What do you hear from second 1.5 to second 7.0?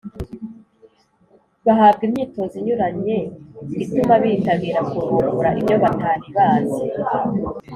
bahabwa imyitozo inyuranye ituma bitabira kuvumbura ibyo batari bazi